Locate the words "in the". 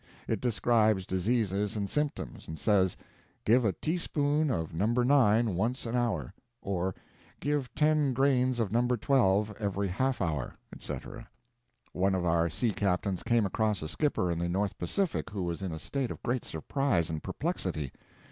14.31-14.49